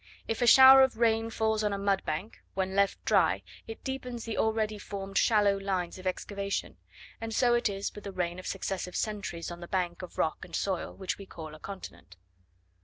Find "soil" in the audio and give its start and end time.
10.55-10.95